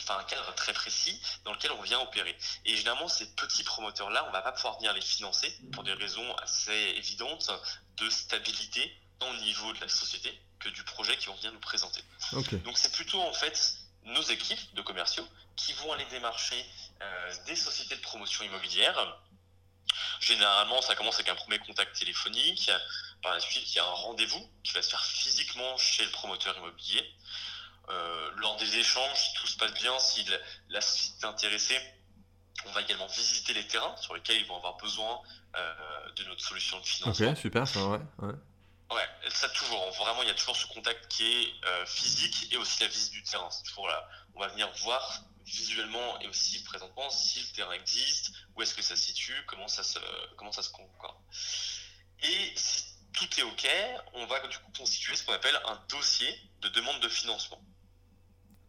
un 0.08 0.24
cadre 0.24 0.54
très 0.54 0.72
précis 0.72 1.20
dans 1.44 1.52
lequel 1.52 1.72
on 1.72 1.82
vient 1.82 2.00
opérer. 2.00 2.36
Et 2.64 2.76
généralement, 2.76 3.08
ces 3.08 3.26
petits 3.34 3.64
promoteurs-là, 3.64 4.24
on 4.24 4.28
ne 4.28 4.32
va 4.32 4.42
pas 4.42 4.52
pouvoir 4.52 4.76
venir 4.76 4.92
les 4.92 5.00
financer 5.00 5.54
pour 5.72 5.82
des 5.84 5.92
raisons 5.92 6.34
assez 6.36 6.94
évidentes 6.96 7.50
de 7.96 8.10
stabilité 8.10 8.96
tant 9.18 9.30
au 9.30 9.36
niveau 9.36 9.72
de 9.72 9.80
la 9.80 9.88
société 9.88 10.38
que 10.60 10.68
du 10.68 10.82
projet 10.84 11.16
qu'ils 11.16 11.28
vont 11.28 11.36
venir 11.36 11.52
nous 11.52 11.60
présenter. 11.60 12.02
Donc 12.32 12.78
c'est 12.78 12.92
plutôt 12.92 13.20
en 13.20 13.32
fait 13.32 13.76
nos 14.04 14.22
équipes 14.22 14.74
de 14.74 14.82
commerciaux 14.82 15.26
qui 15.56 15.72
vont 15.74 15.92
aller 15.92 16.06
démarcher 16.06 16.64
des 17.46 17.56
sociétés 17.56 17.96
de 17.96 18.00
promotion 18.00 18.44
immobilière. 18.44 19.18
Généralement, 20.20 20.82
ça 20.82 20.94
commence 20.94 21.14
avec 21.14 21.28
un 21.28 21.34
premier 21.34 21.58
contact 21.58 21.98
téléphonique. 21.98 22.70
Par 23.22 23.34
la 23.34 23.40
suite, 23.40 23.72
il 23.72 23.76
y 23.76 23.78
a 23.78 23.84
un 23.84 23.90
rendez-vous 23.90 24.50
qui 24.64 24.72
va 24.72 24.82
se 24.82 24.90
faire 24.90 25.04
physiquement 25.04 25.76
chez 25.76 26.04
le 26.04 26.10
promoteur 26.10 26.56
immobilier. 26.56 27.04
Euh, 27.88 28.30
lors 28.36 28.56
des 28.56 28.76
échanges, 28.76 29.16
si 29.16 29.32
tout 29.34 29.46
se 29.46 29.56
passe 29.56 29.72
bien, 29.74 29.98
si 29.98 30.26
la 30.68 30.80
société 30.80 31.22
est 31.22 31.24
intéressée, 31.24 31.80
on 32.66 32.72
va 32.72 32.82
également 32.82 33.06
visiter 33.06 33.54
les 33.54 33.66
terrains 33.66 33.96
sur 33.96 34.14
lesquels 34.14 34.36
ils 34.36 34.46
vont 34.46 34.56
avoir 34.56 34.76
besoin 34.76 35.22
euh, 35.56 36.12
de 36.16 36.24
notre 36.24 36.44
solution 36.44 36.78
de 36.80 36.84
financement. 36.84 37.30
Ok, 37.30 37.38
super, 37.38 37.66
ça, 37.66 37.86
ouais. 37.86 38.00
ouais. 38.18 38.34
Ouais, 38.90 39.08
ça 39.30 39.48
toujours. 39.50 39.90
Vraiment, 39.92 40.22
il 40.22 40.28
y 40.28 40.30
a 40.30 40.34
toujours 40.34 40.56
ce 40.56 40.66
contact 40.66 41.08
qui 41.08 41.24
est 41.24 41.86
physique 41.86 42.52
et 42.52 42.56
aussi 42.56 42.80
la 42.80 42.88
visite 42.88 43.12
du 43.12 43.22
terrain. 43.22 43.50
C'est 43.50 43.62
toujours 43.64 43.86
là. 43.86 44.08
On 44.34 44.40
va 44.40 44.48
venir 44.48 44.68
voir 44.82 45.22
visuellement 45.48 46.20
et 46.20 46.28
aussi 46.28 46.62
présentement 46.64 47.08
si 47.10 47.40
le 47.40 47.48
terrain 47.54 47.72
existe, 47.72 48.32
où 48.54 48.62
est-ce 48.62 48.74
que 48.74 48.82
ça 48.82 48.96
se 48.96 49.02
situe, 49.02 49.34
comment 49.46 49.68
ça 49.68 49.82
se, 49.82 49.98
comment 50.36 50.52
ça 50.52 50.62
se 50.62 50.70
concorde. 50.70 51.16
Et 52.22 52.52
si 52.56 52.84
tout 53.12 53.28
est 53.38 53.42
OK, 53.42 53.68
on 54.14 54.26
va 54.26 54.46
du 54.46 54.58
coup 54.58 54.72
constituer 54.76 55.16
ce 55.16 55.24
qu'on 55.24 55.32
appelle 55.32 55.58
un 55.66 55.82
dossier 55.88 56.28
de 56.60 56.68
demande 56.68 57.00
de 57.00 57.08
financement. 57.08 57.60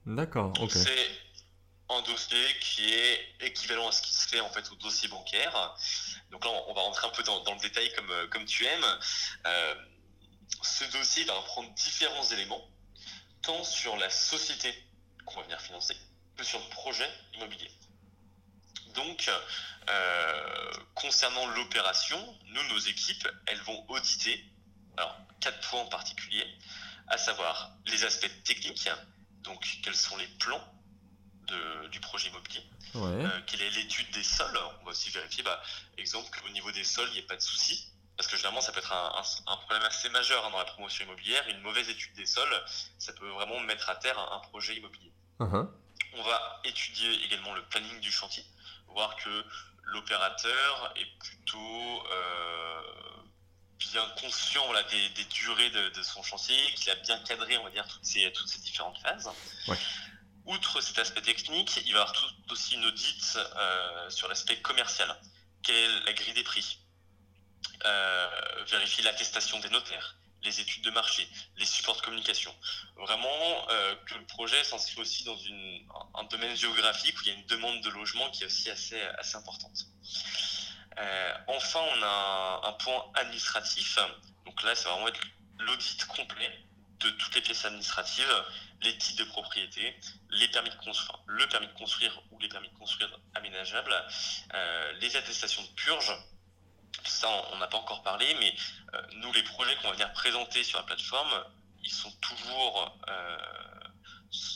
D'accord, 0.05 0.53
ok. 0.59 0.71
C'est 0.71 1.09
un 1.89 2.01
dossier 2.03 2.45
qui 2.61 2.93
est 2.93 3.35
équivalent 3.41 3.87
à 3.87 3.91
ce 3.91 4.01
qui 4.01 4.13
se 4.13 4.27
fait 4.27 4.39
en 4.39 4.49
fait 4.49 4.71
au 4.71 4.75
dossier 4.75 5.07
bancaire. 5.07 5.75
Donc 6.31 6.45
là, 6.45 6.51
on 6.67 6.73
va 6.73 6.81
rentrer 6.81 7.07
un 7.07 7.11
peu 7.11 7.23
dans, 7.23 7.53
le 7.53 7.59
détail 7.59 7.91
comme, 7.93 8.11
comme 8.29 8.45
tu 8.45 8.65
aimes. 8.65 8.99
Euh, 9.45 9.75
ce 10.61 10.83
dossier 10.91 11.23
va 11.25 11.33
reprendre 11.33 11.73
différents 11.73 12.23
éléments, 12.25 12.69
tant 13.41 13.63
sur 13.63 13.97
la 13.97 14.09
société 14.09 14.73
qu'on 15.25 15.37
va 15.37 15.43
venir 15.43 15.61
financer, 15.61 15.95
sur 16.43 16.59
le 16.59 16.69
projet 16.69 17.09
immobilier. 17.35 17.71
Donc, 18.95 19.29
euh, 19.89 20.71
concernant 20.95 21.45
l'opération, 21.47 22.19
nous, 22.47 22.63
nos 22.69 22.79
équipes, 22.79 23.27
elles 23.47 23.61
vont 23.61 23.85
auditer 23.89 24.43
alors, 24.97 25.17
quatre 25.39 25.59
points 25.69 25.81
en 25.81 25.87
particulier, 25.87 26.45
à 27.07 27.17
savoir 27.17 27.71
les 27.85 28.03
aspects 28.03 28.29
techniques, 28.43 28.89
donc 29.43 29.65
quels 29.83 29.95
sont 29.95 30.17
les 30.17 30.27
plans 30.39 30.61
de, 31.47 31.87
du 31.87 31.99
projet 31.99 32.29
immobilier, 32.29 32.63
euh, 32.95 33.41
quelle 33.47 33.61
est 33.61 33.69
l'étude 33.71 34.09
des 34.11 34.23
sols, 34.23 34.59
on 34.81 34.85
va 34.85 34.91
aussi 34.91 35.09
vérifier, 35.09 35.43
bah, 35.43 35.61
exemple, 35.97 36.29
qu'au 36.39 36.49
niveau 36.49 36.71
des 36.71 36.83
sols, 36.83 37.07
il 37.09 37.13
n'y 37.13 37.19
ait 37.19 37.23
pas 37.23 37.37
de 37.37 37.41
soucis, 37.41 37.91
parce 38.17 38.27
que 38.27 38.35
généralement, 38.35 38.61
ça 38.61 38.73
peut 38.73 38.79
être 38.79 38.91
un, 38.91 39.57
problème 39.57 39.83
assez 39.83 40.09
majeur 40.09 40.45
hein, 40.45 40.51
dans 40.51 40.57
la 40.57 40.65
promotion 40.65 41.05
immobilière. 41.05 41.47
Une 41.47 41.61
mauvaise 41.61 41.87
étude 41.87 42.13
des 42.15 42.25
sols, 42.25 42.53
ça 42.97 43.13
peut 43.13 43.29
vraiment 43.29 43.61
mettre 43.61 43.89
à 43.89 43.95
terre 43.95 44.19
un, 44.19 44.39
projet 44.39 44.75
immobilier. 44.75 45.13
Uh-huh. 45.39 45.69
On 46.13 46.23
va 46.23 46.61
étudier 46.63 47.23
également 47.25 47.53
le 47.53 47.63
planning 47.65 47.99
du 47.99 48.11
chantier, 48.11 48.43
voir 48.87 49.15
que 49.17 49.45
l'opérateur 49.83 50.93
est 50.95 51.05
plutôt 51.19 52.03
euh, 52.11 52.81
bien 53.77 54.07
conscient 54.21 54.65
des, 54.91 55.23
durées 55.25 55.69
de, 55.69 56.03
son 56.03 56.23
chantier, 56.23 56.55
qu'il 56.75 56.89
a 56.91 56.95
bien 56.95 57.19
cadré, 57.19 57.57
on 57.57 57.63
va 57.63 57.69
dire, 57.69 57.87
toutes 57.87 58.05
ces, 58.05 58.31
toutes 58.33 58.47
ces 58.47 58.59
différentes 58.59 58.99
phases. 58.99 59.29
Outre 60.45 60.81
cet 60.81 60.97
aspect 60.97 61.21
technique, 61.21 61.77
il 61.85 61.93
va 61.93 61.99
y 61.99 62.01
avoir 62.01 62.11
tout 62.13 62.51
aussi 62.51 62.75
une 62.75 62.85
audite 62.85 63.37
euh, 63.37 64.09
sur 64.09 64.27
l'aspect 64.27 64.59
commercial. 64.61 65.15
Quelle 65.61 65.75
est 65.75 66.05
la 66.05 66.13
grille 66.13 66.33
des 66.33 66.43
prix? 66.43 66.79
Euh, 67.85 68.63
Vérifier 68.67 69.03
l'attestation 69.03 69.59
des 69.59 69.69
notaires 69.69 70.18
les 70.43 70.59
études 70.59 70.83
de 70.83 70.91
marché, 70.91 71.27
les 71.57 71.65
supports 71.65 71.97
de 71.97 72.01
communication. 72.01 72.53
Vraiment 72.95 73.69
euh, 73.69 73.95
que 74.05 74.15
le 74.15 74.25
projet 74.25 74.63
s'inscrit 74.63 75.01
aussi 75.01 75.23
dans 75.23 75.37
un 76.15 76.23
domaine 76.25 76.55
géographique 76.55 77.17
où 77.19 77.21
il 77.25 77.27
y 77.27 77.31
a 77.31 77.33
une 77.35 77.45
demande 77.47 77.81
de 77.81 77.89
logement 77.89 78.29
qui 78.31 78.43
est 78.43 78.45
aussi 78.45 78.69
assez, 78.69 79.01
assez 79.17 79.35
importante. 79.35 79.85
Euh, 80.97 81.33
enfin, 81.47 81.79
on 81.79 82.03
a 82.03 82.61
un, 82.65 82.73
point 82.73 83.05
administratif. 83.15 83.97
Donc 84.45 84.61
là, 84.63 84.75
c'est 84.75 84.89
vraiment 84.89 85.09
l'audit 85.59 86.05
complet 86.05 86.51
de 86.99 87.09
toutes 87.11 87.35
les 87.35 87.41
pièces 87.41 87.63
administratives, 87.65 88.43
les 88.81 88.97
titres 88.97 89.23
de 89.23 89.29
propriété, 89.29 89.95
les 90.31 90.47
permis 90.49 90.69
de 90.69 90.75
construire, 90.75 91.19
le 91.27 91.47
permis 91.47 91.67
de 91.67 91.73
construire 91.73 92.21
ou 92.31 92.39
les 92.39 92.49
permis 92.49 92.69
de 92.69 92.77
construire 92.77 93.09
aménageables, 93.35 93.95
euh, 94.53 94.91
les 94.99 95.15
attestations 95.15 95.63
de 95.63 95.69
purge, 95.69 96.11
ça, 97.03 97.27
on 97.53 97.57
n'a 97.57 97.67
pas 97.67 97.77
encore 97.77 98.03
parlé, 98.03 98.25
mais 98.39 98.53
euh, 98.93 99.01
nous, 99.15 99.31
les 99.33 99.43
projets 99.43 99.75
qu'on 99.77 99.89
va 99.89 99.93
venir 99.93 100.11
présenter 100.13 100.63
sur 100.63 100.79
la 100.79 100.85
plateforme, 100.85 101.29
ils 101.83 101.91
sont 101.91 102.11
toujours 102.21 102.97
euh, 103.07 103.37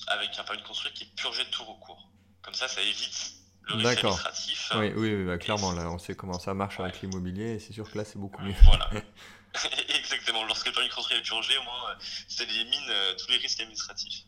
avec 0.07 0.37
un 0.37 0.43
permis 0.43 0.61
de 0.61 0.67
construire 0.67 0.93
qui 0.93 1.03
est 1.03 1.15
purgé 1.15 1.43
de 1.43 1.49
tout 1.49 1.63
recours. 1.63 2.09
Comme 2.41 2.53
ça, 2.53 2.67
ça 2.67 2.81
évite 2.81 3.33
le 3.63 3.75
risque 3.75 3.99
administratif. 3.99 4.71
Oui, 4.75 4.91
oui, 4.95 5.25
bah, 5.25 5.37
clairement, 5.37 5.71
là, 5.71 5.89
on 5.89 5.97
sait 5.97 6.15
comment 6.15 6.39
ça 6.39 6.53
marche 6.53 6.79
avec 6.79 7.01
l'immobilier, 7.01 7.55
et 7.55 7.59
c'est 7.59 7.73
sûr 7.73 7.89
que 7.89 7.97
là, 7.97 8.05
c'est 8.05 8.19
beaucoup 8.19 8.41
mieux. 8.41 8.55
Voilà. 8.63 8.89
Exactement. 9.95 10.43
Lorsque 10.45 10.65
le 10.65 10.73
permis 10.73 10.89
de 10.89 10.93
construire 10.93 11.19
est 11.19 11.23
purgé, 11.23 11.57
au 11.57 11.63
moins, 11.63 11.95
ça 12.27 12.43
élimine 12.43 12.89
euh, 12.89 13.15
tous 13.15 13.29
les 13.29 13.37
risques 13.37 13.59
administratifs. 13.59 14.23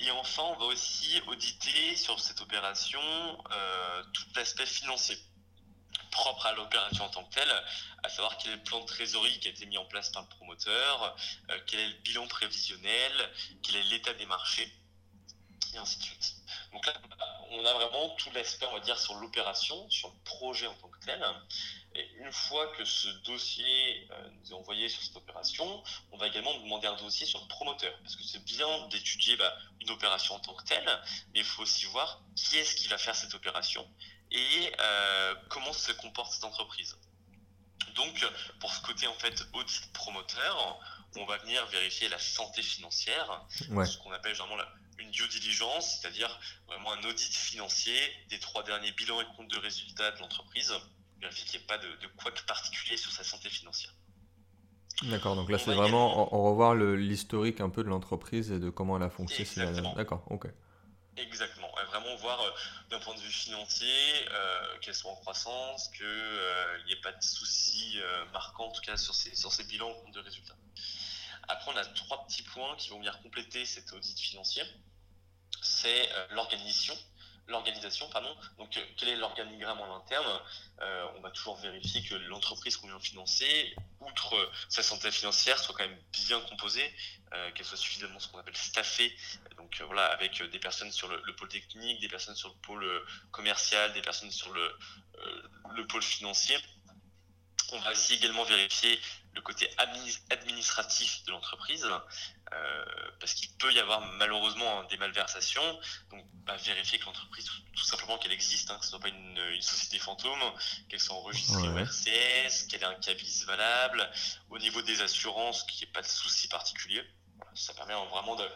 Et 0.00 0.10
enfin, 0.12 0.42
on 0.44 0.58
va 0.58 0.66
aussi 0.66 1.20
auditer 1.26 1.96
sur 1.96 2.18
cette 2.20 2.40
opération 2.40 3.00
tout 4.12 4.22
l'aspect 4.36 4.64
financier 4.64 5.18
propre 6.10 6.46
à 6.46 6.52
l'opération 6.52 7.04
en 7.04 7.08
tant 7.08 7.24
que 7.24 7.34
telle, 7.34 7.64
à 8.02 8.08
savoir 8.08 8.36
quel 8.38 8.52
est 8.52 8.56
le 8.56 8.62
plan 8.62 8.80
de 8.80 8.86
trésorerie 8.86 9.38
qui 9.40 9.48
a 9.48 9.50
été 9.50 9.66
mis 9.66 9.78
en 9.78 9.84
place 9.86 10.10
par 10.10 10.22
le 10.22 10.28
promoteur, 10.28 11.16
euh, 11.50 11.58
quel 11.66 11.80
est 11.80 11.88
le 11.88 11.98
bilan 11.98 12.26
prévisionnel, 12.26 13.12
quel 13.62 13.76
est 13.76 13.84
l'état 13.84 14.14
des 14.14 14.26
marchés, 14.26 14.72
et 15.74 15.78
ainsi 15.78 15.98
de 15.98 16.04
suite. 16.04 16.34
Donc 16.72 16.86
là, 16.86 16.92
on 17.50 17.64
a 17.64 17.72
vraiment 17.74 18.10
tout 18.16 18.30
l'aspect, 18.32 18.66
on 18.66 18.74
va 18.74 18.80
dire, 18.80 18.98
sur 18.98 19.14
l'opération, 19.14 19.88
sur 19.90 20.08
le 20.08 20.18
projet 20.24 20.66
en 20.66 20.74
tant 20.74 20.88
que 20.88 21.04
tel. 21.04 21.24
Et 21.94 22.06
une 22.18 22.32
fois 22.32 22.68
que 22.76 22.84
ce 22.84 23.08
dossier 23.24 24.06
euh, 24.10 24.28
nous 24.30 24.50
est 24.50 24.54
envoyé 24.54 24.88
sur 24.88 25.02
cette 25.02 25.16
opération, 25.16 25.82
on 26.12 26.18
va 26.18 26.26
également 26.26 26.54
demander 26.60 26.86
un 26.86 26.96
dossier 26.96 27.26
sur 27.26 27.40
le 27.40 27.48
promoteur. 27.48 27.92
Parce 28.02 28.16
que 28.16 28.22
c'est 28.22 28.44
bien 28.44 28.88
d'étudier 28.88 29.36
bah, 29.36 29.56
une 29.80 29.90
opération 29.90 30.34
en 30.34 30.40
tant 30.40 30.54
que 30.54 30.64
telle, 30.64 31.02
mais 31.32 31.40
il 31.40 31.44
faut 31.44 31.62
aussi 31.62 31.86
voir 31.86 32.20
qui 32.36 32.58
est-ce 32.58 32.76
qui 32.76 32.88
va 32.88 32.98
faire 32.98 33.16
cette 33.16 33.34
opération 33.34 33.88
et 34.30 34.72
euh, 34.80 35.34
comment 35.48 35.72
se 35.72 35.92
comporte 35.92 36.32
cette 36.32 36.44
entreprise. 36.44 36.96
Donc, 37.94 38.24
pour 38.60 38.72
ce 38.72 38.82
côté 38.82 39.06
en 39.06 39.14
fait 39.14 39.46
audit 39.54 39.92
promoteur, 39.92 40.80
on 41.16 41.24
va 41.24 41.38
venir 41.38 41.66
vérifier 41.66 42.08
la 42.08 42.18
santé 42.18 42.62
financière, 42.62 43.46
ce 43.58 43.98
qu'on 43.98 44.12
appelle 44.12 44.34
généralement 44.34 44.62
une 44.98 45.10
due 45.10 45.28
diligence, 45.28 45.98
c'est-à-dire 46.00 46.38
vraiment 46.66 46.92
un 46.92 47.02
audit 47.04 47.32
financier 47.32 47.98
des 48.30 48.38
trois 48.38 48.62
derniers 48.62 48.92
bilans 48.92 49.20
et 49.20 49.24
comptes 49.36 49.50
de 49.50 49.58
résultats 49.58 50.10
de 50.12 50.18
l'entreprise, 50.18 50.72
vérifier 51.20 51.44
qu'il 51.46 51.60
n'y 51.60 51.64
ait 51.64 51.66
pas 51.66 51.78
de, 51.78 51.88
quoi 52.16 52.30
de 52.30 52.40
particulier 52.40 52.96
sur 52.96 53.10
sa 53.10 53.24
santé 53.24 53.48
financière. 53.48 53.92
D'accord, 55.04 55.36
donc 55.36 55.48
là 55.48 55.58
c'est 55.58 55.74
vraiment 55.74 56.34
en, 56.34 56.42
revoir 56.42 56.74
l'historique 56.74 57.60
un 57.60 57.70
peu 57.70 57.84
de 57.84 57.88
l'entreprise 57.88 58.50
et 58.50 58.58
de 58.58 58.68
comment 58.68 58.96
elle 58.96 59.04
a 59.04 59.10
fonctionné. 59.10 59.80
D'accord, 59.96 60.24
ok. 60.30 60.48
Exactement, 61.16 61.57
vraiment 61.88 62.14
voir 62.16 62.40
euh, 62.40 62.50
d'un 62.90 62.98
point 63.00 63.14
de 63.14 63.20
vue 63.20 63.32
financier 63.32 64.28
euh, 64.30 64.78
qu'elles 64.80 64.94
sont 64.94 65.08
en 65.08 65.16
croissance, 65.16 65.88
qu'il 65.88 66.04
euh, 66.04 66.84
n'y 66.84 66.92
ait 66.92 67.00
pas 67.00 67.12
de 67.12 67.22
soucis 67.22 67.98
marquants 68.32 68.66
en 68.66 68.72
tout 68.72 68.82
cas 68.82 68.96
sur 68.96 69.14
ces, 69.14 69.34
sur 69.34 69.52
ces 69.52 69.64
bilans 69.64 69.94
de 70.12 70.20
résultats. 70.20 70.56
Après, 71.48 71.70
on 71.72 71.76
a 71.76 71.84
trois 71.84 72.24
petits 72.26 72.42
points 72.42 72.76
qui 72.76 72.90
vont 72.90 72.98
venir 72.98 73.20
compléter 73.22 73.64
cet 73.64 73.92
audit 73.92 74.18
financier. 74.18 74.62
C'est 75.62 76.08
l'organisation, 76.30 76.96
l'organisation, 77.48 78.08
pardon. 78.10 78.34
Donc, 78.58 78.76
euh, 78.76 78.84
quel 78.96 79.08
est 79.08 79.16
l'organigramme 79.16 79.80
en 79.80 79.96
interne? 79.96 80.40
Euh, 80.80 81.06
On 81.16 81.20
va 81.20 81.30
toujours 81.30 81.56
vérifier 81.56 82.02
que 82.02 82.14
l'entreprise 82.14 82.76
qu'on 82.76 82.86
vient 82.86 83.00
financer, 83.00 83.74
outre 84.00 84.36
euh, 84.36 84.50
sa 84.68 84.82
santé 84.82 85.10
financière, 85.10 85.58
soit 85.58 85.74
quand 85.74 85.86
même 85.86 85.98
bien 86.12 86.40
composée, 86.42 86.94
qu'elle 87.54 87.66
soit 87.66 87.76
suffisamment 87.76 88.18
ce 88.18 88.28
qu'on 88.28 88.38
appelle 88.38 88.56
staffée. 88.56 89.14
Donc 89.58 89.82
voilà, 89.82 90.06
avec 90.06 90.42
des 90.42 90.58
personnes 90.58 90.90
sur 90.90 91.08
le, 91.08 91.36
pôle 91.36 91.48
technique, 91.48 92.00
des 92.00 92.08
personnes 92.08 92.34
sur 92.34 92.48
le 92.48 92.54
pôle 92.62 93.06
commercial, 93.32 93.92
des 93.92 94.00
personnes 94.00 94.30
sur 94.30 94.50
le, 94.50 94.78
le 95.76 95.86
pôle 95.86 96.02
financier. 96.02 96.56
On 97.72 97.78
va 97.80 97.92
aussi 97.92 98.14
également 98.14 98.44
vérifier 98.44 98.98
le 99.34 99.42
côté 99.42 99.70
administratif 99.78 101.22
de 101.24 101.30
l'entreprise, 101.30 101.86
euh, 102.52 102.84
parce 103.20 103.34
qu'il 103.34 103.50
peut 103.56 103.72
y 103.72 103.78
avoir 103.78 104.00
malheureusement 104.00 104.84
des 104.84 104.96
malversations. 104.96 105.78
Donc, 106.10 106.24
bah, 106.44 106.56
vérifier 106.56 106.98
que 106.98 107.04
l'entreprise, 107.04 107.48
tout, 107.76 107.84
simplement 107.84 108.18
qu'elle 108.18 108.32
existe, 108.32 108.70
hein, 108.70 108.78
que 108.78 108.84
ce 108.84 108.96
ne 108.96 109.00
soit 109.00 109.00
pas 109.00 109.08
une, 109.08 109.62
société 109.62 109.98
fantôme, 109.98 110.40
qu'elle 110.88 111.00
soit 111.00 111.16
enregistrée 111.16 111.68
au 111.68 111.78
RCS, 111.78 112.66
qu'elle 112.68 112.82
ait 112.82 112.86
un 112.86 112.94
cabis 112.94 113.44
valable, 113.44 114.10
au 114.50 114.58
niveau 114.58 114.82
des 114.82 115.02
assurances, 115.02 115.64
qu'il 115.64 115.78
n'y 115.78 115.90
ait 115.90 115.92
pas 115.92 116.02
de 116.02 116.06
soucis 116.06 116.48
particuliers. 116.48 117.04
ça 117.54 117.74
permet 117.74 117.94
vraiment 118.10 118.34
de, 118.36 118.48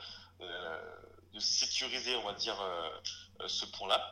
de, 1.33 1.41
sécuriser, 1.41 2.17
on 2.17 2.25
va 2.25 2.33
dire, 2.35 2.61
euh, 2.61 3.49
ce 3.49 3.65
point-là. 3.67 4.11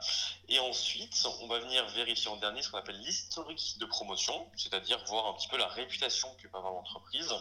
Et 0.49 0.59
ensuite, 0.59 1.27
on 1.41 1.47
va 1.47 1.59
venir 1.59 1.87
vérifier 1.89 2.31
en 2.31 2.37
dernier 2.37 2.63
ce 2.63 2.71
qu'on 2.71 2.79
appelle 2.79 3.01
l'historique 3.01 3.79
de 3.79 3.87
promotion, 3.87 4.51
c'est-à-dire 4.57 5.03
voir 5.07 5.27
un 5.27 5.35
petit 5.35 5.49
peu 5.49 5.57
la 5.57 5.69
réputation 5.69 6.35
que 6.37 6.49
peut 6.49 6.59
avoir 6.59 6.73
l'entreprise, 6.73 7.33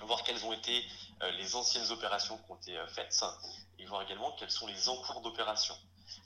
voir 0.00 0.22
quelles 0.24 0.44
ont 0.44 0.52
été 0.52 0.84
euh, 1.22 1.30
les 1.32 1.54
anciennes 1.54 1.90
opérations 1.90 2.38
qui 2.38 2.50
ont 2.50 2.56
été 2.56 2.76
euh, 2.76 2.86
faites, 2.88 3.24
et 3.78 3.86
voir 3.86 4.02
également 4.02 4.32
quels 4.32 4.50
sont 4.50 4.66
les 4.66 4.88
encours 4.88 5.20
d'opération. 5.20 5.76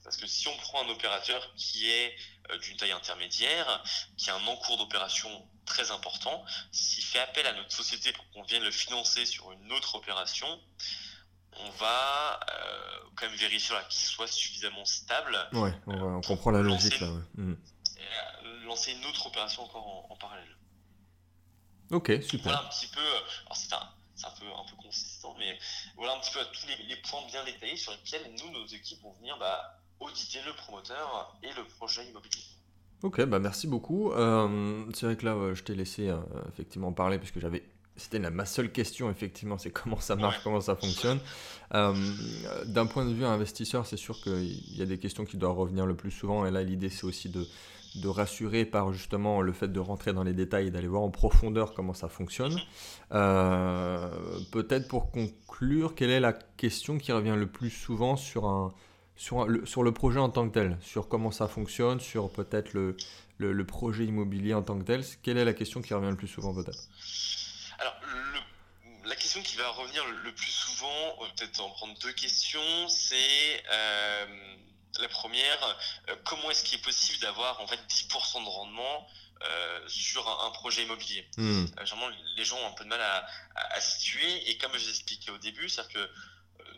Parce 0.04 0.16
que 0.16 0.26
si 0.26 0.48
on 0.48 0.56
prend 0.58 0.84
un 0.84 0.88
opérateur 0.88 1.54
qui 1.56 1.90
est 1.90 2.16
d'une 2.62 2.76
taille 2.76 2.92
intermédiaire, 2.92 3.82
qui 4.16 4.30
a 4.30 4.34
un 4.34 4.46
encours 4.46 4.76
d'opération 4.76 5.30
très 5.64 5.90
important, 5.90 6.44
s'il 6.72 7.04
fait 7.04 7.20
appel 7.20 7.46
à 7.46 7.52
notre 7.52 7.72
société 7.72 8.12
pour 8.12 8.28
qu'on 8.30 8.42
vienne 8.42 8.62
le 8.62 8.70
financer 8.70 9.24
sur 9.24 9.52
une 9.52 9.72
autre 9.72 9.94
opération, 9.94 10.60
on 11.59 11.71
va 11.71 12.40
euh, 12.49 13.09
quand 13.16 13.26
même 13.26 13.37
vérifier 13.37 13.76
qu'il 13.88 14.00
soit 14.00 14.26
suffisamment 14.26 14.85
stable. 14.85 15.37
Ouais, 15.52 15.73
on, 15.87 16.21
comprend 16.21 16.50
la 16.50 16.62
logique 16.62 17.00
là. 17.00 17.09
Mm. 17.35 17.52
Euh, 17.52 18.64
lancer 18.64 18.92
une 18.92 19.04
autre 19.07 19.26
opération 19.26 19.64
encore 19.64 20.11
en, 20.11 20.16
parallèle. 20.16 20.57
Ok, 21.90 22.12
super. 22.23 22.42
Voilà 22.42 22.61
un 22.61 22.69
petit 22.69 22.87
peu, 22.87 23.00
euh, 23.00 23.21
alors 23.47 23.57
c'est 23.57 23.73
un, 23.73 23.78
un, 23.78 24.30
peu, 24.38 24.47
un 24.47 24.64
peu 24.71 24.76
consistant, 24.76 25.35
mais 25.38 25.59
voilà 25.97 26.14
un 26.14 26.21
petit 26.21 26.33
peu 26.33 26.40
tous 26.52 26.66
les, 26.66 26.97
points 26.97 27.26
bien 27.26 27.45
détaillés 27.45 27.76
sur 27.76 27.92
lesquels 27.92 28.33
nous, 28.38 28.50
nos 28.50 28.66
équipes 28.66 29.02
vont 29.02 29.12
venir 29.14 29.37
bah, 29.38 29.80
auditer 29.99 30.40
le 30.47 30.52
promoteur 30.54 31.37
et 31.42 31.52
le 31.52 31.64
projet 31.64 32.07
immobilier. 32.07 32.45
Ok, 33.02 33.23
bah 33.25 33.38
merci 33.38 33.66
beaucoup. 33.66 34.12
c'est 34.95 35.07
vrai 35.07 35.16
que 35.16 35.25
là, 35.25 35.54
je 35.54 35.62
t'ai 35.62 35.75
laissé 35.75 36.14
effectivement 36.52 36.92
parler 36.92 37.19
parce 37.19 37.30
que 37.30 37.40
j'avais 37.40 37.64
c'était 38.00 38.19
ma 38.19 38.47
seule 38.47 38.73
question, 38.73 39.11
effectivement, 39.11 39.59
c'est 39.59 39.71
comment 39.71 40.00
ça 40.00 40.16
marche, 40.16 40.40
comment 40.42 40.61
ça 40.61 40.75
fonctionne. 40.75 41.21
Euh, 41.75 41.95
d'un 42.66 42.87
point 42.87 43.04
de 43.04 43.12
vue 43.12 43.25
investisseur, 43.25 43.87
c'est 43.87 43.97
sûr 43.99 44.21
qu'il 44.21 44.76
y 44.76 44.83
a 44.83 44.87
des 44.87 44.99
questions 44.99 45.25
qui 45.25 45.37
doivent 45.37 45.59
revenir 45.59 45.87
le 45.87 45.95
plus 45.95 46.11
souvent. 46.11 46.47
Et 46.47 46.50
là, 46.50 46.62
l'idée, 46.62 46.88
c'est 46.88 47.04
aussi 47.04 47.28
de, 47.28 47.47
de 47.97 48.09
rassurer 48.09 48.64
par 48.64 48.92
justement 48.92 49.40
le 49.42 49.52
fait 49.52 49.69
de 49.69 49.78
rentrer 49.78 50.12
dans 50.12 50.25
les 50.25 50.33
détails 50.33 50.69
et 50.69 50.71
d'aller 50.71 50.88
voir 50.88 51.02
en 51.02 51.11
profondeur 51.11 51.75
comment 51.75 51.95
ça 51.95 52.09
fonctionne. 52.09 52.59
Euh, 53.12 54.09
peut-être 54.50 54.88
pour 54.88 55.11
conclure, 55.11 55.95
quelle 55.95 56.11
est 56.11 56.21
la 56.21 56.33
question 56.33 56.99
qui 56.99 57.12
revient 57.12 57.37
le 57.37 57.47
plus 57.47 57.71
souvent 57.71 58.16
sur, 58.16 58.47
un, 58.47 58.73
sur, 59.16 59.47
le, 59.47 59.66
sur 59.66 59.83
le 59.83 59.92
projet 59.92 60.19
en 60.19 60.30
tant 60.30 60.49
que 60.49 60.54
tel? 60.54 60.78
Sur 60.80 61.07
comment 61.09 61.30
ça 61.30 61.49
fonctionne, 61.49 62.00
sur 62.00 62.30
peut-être 62.33 62.73
le, 62.73 62.97
le, 63.38 63.52
le 63.52 63.64
projet 63.64 64.07
immobilier 64.07 64.54
en 64.54 64.62
tant 64.62 64.78
que 64.78 64.85
tel? 64.85 65.04
Quelle 65.23 65.37
est 65.38 65.45
la 65.45 65.54
question 65.54 65.83
qui 65.83 65.95
revient 65.95 66.11
le 66.11 66.16
plus 66.16 66.28
souvent 66.28 66.54
peut-être? 66.54 66.88
Alors, 67.80 67.96
la 69.04 69.16
question 69.16 69.42
qui 69.42 69.56
va 69.56 69.68
revenir 69.70 70.04
le, 70.06 70.34
plus 70.34 70.50
souvent, 70.50 71.16
va 71.20 71.28
peut-être 71.30 71.60
en 71.60 71.70
prendre 71.70 71.99
deux 72.00 72.12
questions, 72.12 72.88
c'est 72.88 73.64
euh, 73.72 74.56
la 74.99 75.08
première, 75.08 75.78
euh, 76.08 76.16
comment 76.25 76.50
est-ce 76.50 76.62
qu'il 76.64 76.78
est 76.78 76.82
possible 76.82 77.18
d'avoir 77.20 77.60
en 77.60 77.66
fait 77.66 77.80
10% 77.88 78.44
de 78.44 78.49
rendement 78.49 79.06
euh, 79.42 79.88
sur 79.88 80.28
un, 80.44 80.50
projet 80.50 80.82
immobilier? 80.82 81.26
Hmm. 81.38 81.64
Généralement, 81.84 82.14
les 82.37 82.44
gens 82.44 82.58
ont 82.58 82.66
un 82.66 82.72
peu 82.72 82.84
de 82.84 82.90
mal 82.90 83.00
à, 83.00 83.80
situer, 83.80 84.50
et 84.50 84.58
comme 84.58 84.76
je 84.76 84.88
expliqué 84.88 85.30
au 85.30 85.38
début, 85.38 85.68
c'est-à-dire 85.68 85.94
que 85.94 86.10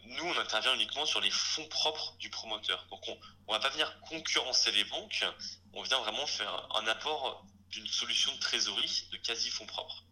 nous, 0.04 0.24
on 0.24 0.38
intervient 0.38 0.74
uniquement 0.74 1.06
sur 1.06 1.20
les 1.20 1.30
fonds 1.30 1.66
propres 1.68 2.14
du 2.18 2.30
promoteur. 2.30 2.86
Donc, 2.90 3.02
on 3.08 3.52
ne 3.52 3.52
va 3.52 3.60
pas 3.60 3.70
venir 3.70 3.92
concurrencer 4.02 4.70
les 4.70 4.84
banques, 4.84 5.24
on 5.72 5.82
vient 5.82 5.98
vraiment 5.98 6.26
faire 6.26 6.68
un 6.76 6.86
apport 6.86 7.44
d'une 7.70 7.86
solution 7.88 8.32
de 8.34 8.38
trésorerie 8.38 9.08
de 9.10 9.16
quasi 9.16 9.50
fonds 9.50 9.66
propres. 9.66 10.04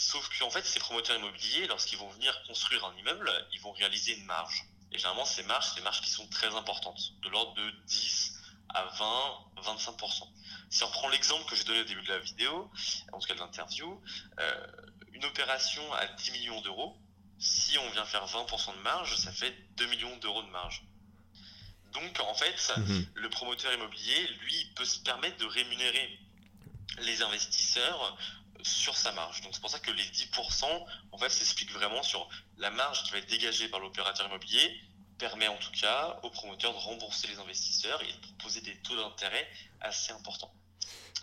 Sauf 0.00 0.30
qu'en 0.38 0.48
fait, 0.48 0.64
ces 0.64 0.78
promoteurs 0.78 1.18
immobiliers, 1.18 1.66
lorsqu'ils 1.66 1.98
vont 1.98 2.08
venir 2.08 2.34
construire 2.46 2.82
un 2.86 2.96
immeuble, 2.96 3.30
ils 3.52 3.60
vont 3.60 3.72
réaliser 3.72 4.16
une 4.16 4.24
marge. 4.24 4.64
Et 4.92 4.96
généralement, 4.96 5.26
ces 5.26 5.42
marges, 5.42 5.68
c'est 5.68 5.74
des 5.74 5.82
marges 5.82 6.00
qui 6.00 6.08
sont 6.08 6.26
très 6.28 6.54
importantes, 6.56 7.20
de 7.20 7.28
l'ordre 7.28 7.52
de 7.52 7.70
10 7.84 8.32
à 8.70 8.84
20, 8.84 9.62
25%. 9.62 10.22
Si 10.70 10.82
on 10.84 10.90
prend 10.90 11.10
l'exemple 11.10 11.44
que 11.44 11.54
j'ai 11.54 11.64
donné 11.64 11.80
au 11.80 11.84
début 11.84 12.00
de 12.00 12.08
la 12.08 12.18
vidéo, 12.18 12.70
en 13.12 13.18
tout 13.18 13.28
cas 13.28 13.34
de 13.34 13.40
l'interview, 13.40 14.02
euh, 14.38 14.66
une 15.12 15.26
opération 15.26 15.92
à 15.92 16.06
10 16.06 16.30
millions 16.30 16.62
d'euros, 16.62 16.96
si 17.38 17.76
on 17.76 17.90
vient 17.90 18.06
faire 18.06 18.24
20% 18.24 18.76
de 18.76 18.80
marge, 18.80 19.14
ça 19.16 19.32
fait 19.32 19.54
2 19.76 19.86
millions 19.88 20.16
d'euros 20.16 20.42
de 20.42 20.48
marge. 20.48 20.82
Donc 21.92 22.18
en 22.20 22.34
fait, 22.34 22.72
mhm. 22.78 23.06
le 23.16 23.28
promoteur 23.28 23.70
immobilier, 23.74 24.28
lui, 24.44 24.64
peut 24.76 24.86
se 24.86 25.00
permettre 25.00 25.36
de 25.36 25.46
rémunérer 25.46 26.18
les 27.00 27.22
investisseurs 27.22 28.16
sur 28.64 28.96
sa 28.96 29.12
marge. 29.12 29.40
Donc 29.42 29.54
c'est 29.54 29.60
pour 29.60 29.70
ça 29.70 29.78
que 29.78 29.90
les 29.90 30.02
10%, 30.02 30.64
en 31.12 31.18
fait, 31.18 31.28
s'explique 31.28 31.72
vraiment 31.72 32.02
sur 32.02 32.28
la 32.58 32.70
marge 32.70 33.04
qui 33.04 33.12
va 33.12 33.18
être 33.18 33.30
dégagée 33.30 33.68
par 33.68 33.80
l'opérateur 33.80 34.26
immobilier, 34.26 34.80
permet 35.18 35.48
en 35.48 35.56
tout 35.56 35.72
cas 35.80 36.18
aux 36.22 36.30
promoteurs 36.30 36.72
de 36.72 36.78
rembourser 36.78 37.28
les 37.28 37.38
investisseurs 37.38 38.02
et 38.02 38.12
de 38.12 38.18
proposer 38.36 38.60
des 38.62 38.76
taux 38.82 38.96
d'intérêt 38.96 39.46
assez 39.80 40.12
importants. 40.12 40.52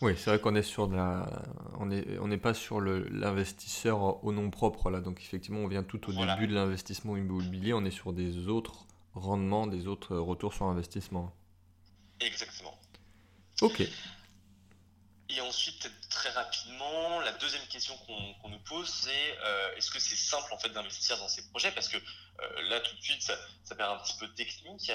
Oui, 0.02 0.14
c'est 0.16 0.30
vrai 0.30 0.40
qu'on 0.40 0.54
est 0.54 0.64
sur 0.64 0.88
de 0.88 0.96
la, 0.96 1.28
on 1.80 1.88
n'est 1.88 2.20
on 2.20 2.38
pas 2.38 2.54
sur 2.54 2.80
l'investisseur 2.80 4.24
au 4.24 4.32
nom 4.32 4.52
propre 4.52 4.92
là. 4.92 5.02
Donc 5.02 5.20
effectivement, 5.20 5.62
on 5.62 5.68
vient 5.68 5.84
tout 5.84 6.10
au 6.10 6.14
début 6.14 6.48
de 6.48 6.54
l'investissement 6.54 7.18
immobilier. 7.18 7.74
On 7.74 7.84
est 7.84 7.92
sur 7.92 8.14
des 8.14 8.48
autres 8.48 8.86
rendements, 9.16 9.66
des 9.66 9.88
autres 9.88 10.16
retours 10.16 10.54
sur 10.54 10.66
investissement. 10.66 11.34
Exactement. 12.20 12.78
Ok. 13.62 13.82
Et 15.30 15.42
ensuite, 15.42 15.90
très 16.10 16.30
rapidement, 16.30 17.20
la 17.20 17.34
deuxième 17.34 17.66
question 17.68 17.98
qu'on 17.98 18.50
nous 18.50 18.60
pose, 18.60 18.88
c'est 18.88 19.38
euh, 19.44 19.76
est-ce 19.76 19.92
que 19.92 20.00
c'est 20.00 20.16
simple 20.16 20.54
en 20.54 20.58
fait 20.58 20.70
d'investir 20.70 21.18
dans 21.18 21.28
ces 21.28 21.46
projets? 21.50 21.72
Parce 21.72 21.90
que 21.90 21.98
euh, 21.98 22.62
là, 22.70 22.80
tout 22.80 22.96
de 22.96 23.02
suite, 23.02 23.22
ça, 23.22 23.38
ça 23.66 23.76
perd 23.76 23.92
un 23.92 23.98
petit 24.04 24.18
peu 24.18 24.28
de 24.28 24.34
technique. 24.34 24.90